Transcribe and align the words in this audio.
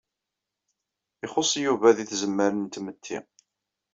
Ixuṣṣ 1.25 1.53
Yuba 1.65 1.89
di 1.97 2.05
tzemmar 2.09 2.51
n 2.55 2.65
tmetti. 2.73 3.17